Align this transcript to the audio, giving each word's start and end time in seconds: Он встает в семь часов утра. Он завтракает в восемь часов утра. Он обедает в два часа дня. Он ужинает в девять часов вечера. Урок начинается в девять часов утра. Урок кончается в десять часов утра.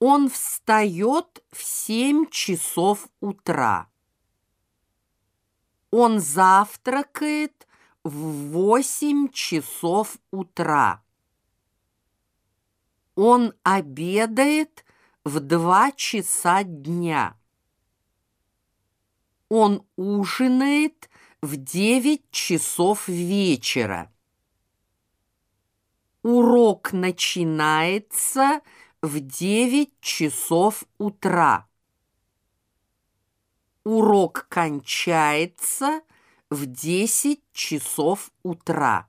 Он 0.00 0.28
встает 0.28 1.42
в 1.50 1.62
семь 1.62 2.26
часов 2.30 3.08
утра. 3.20 3.88
Он 5.90 6.20
завтракает 6.20 7.66
в 8.04 8.50
восемь 8.52 9.28
часов 9.30 10.18
утра. 10.30 11.02
Он 13.16 13.52
обедает 13.64 14.84
в 15.24 15.40
два 15.40 15.90
часа 15.92 16.62
дня. 16.62 17.36
Он 19.48 19.84
ужинает 19.96 21.10
в 21.42 21.56
девять 21.56 22.30
часов 22.30 23.08
вечера. 23.08 24.12
Урок 26.22 26.92
начинается 26.92 28.60
в 28.60 28.78
девять 29.20 29.92
часов 30.00 30.82
утра. 30.98 31.68
Урок 33.84 34.46
кончается 34.48 36.02
в 36.50 36.66
десять 36.66 37.42
часов 37.52 38.32
утра. 38.42 39.08